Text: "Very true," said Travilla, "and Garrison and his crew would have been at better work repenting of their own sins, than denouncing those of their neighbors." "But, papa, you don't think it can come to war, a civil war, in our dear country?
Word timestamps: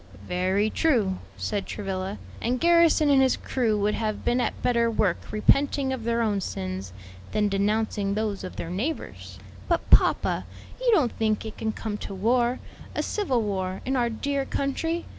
"Very 0.27 0.71
true," 0.71 1.19
said 1.37 1.67
Travilla, 1.67 2.17
"and 2.41 2.59
Garrison 2.59 3.11
and 3.11 3.21
his 3.21 3.37
crew 3.37 3.77
would 3.79 3.93
have 3.93 4.25
been 4.25 4.41
at 4.41 4.59
better 4.63 4.89
work 4.89 5.19
repenting 5.31 5.93
of 5.93 6.05
their 6.05 6.23
own 6.23 6.41
sins, 6.41 6.91
than 7.33 7.49
denouncing 7.49 8.15
those 8.15 8.43
of 8.43 8.55
their 8.55 8.71
neighbors." 8.71 9.37
"But, 9.69 9.87
papa, 9.91 10.45
you 10.81 10.89
don't 10.91 11.11
think 11.11 11.45
it 11.45 11.59
can 11.59 11.71
come 11.71 11.99
to 11.99 12.15
war, 12.15 12.57
a 12.95 13.03
civil 13.03 13.43
war, 13.43 13.81
in 13.85 13.95
our 13.95 14.09
dear 14.09 14.43
country? 14.43 15.05